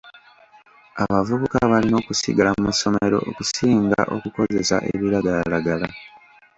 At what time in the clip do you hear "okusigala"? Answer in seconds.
2.01-2.51